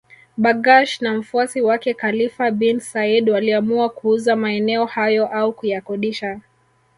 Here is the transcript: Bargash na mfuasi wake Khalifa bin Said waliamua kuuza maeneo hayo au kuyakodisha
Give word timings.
Bargash 0.37 1.01
na 1.01 1.13
mfuasi 1.17 1.61
wake 1.61 1.93
Khalifa 1.93 2.51
bin 2.51 2.79
Said 2.79 3.29
waliamua 3.29 3.89
kuuza 3.89 4.35
maeneo 4.35 4.85
hayo 4.85 5.27
au 5.27 5.53
kuyakodisha 5.53 6.41